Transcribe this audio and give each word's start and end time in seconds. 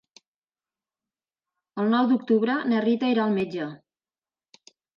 El 1.85 1.91
nou 1.93 2.09
d'octubre 2.13 2.57
na 2.73 2.81
Rita 2.89 3.13
irà 3.17 3.29
al 3.29 3.39
metge. 3.39 3.71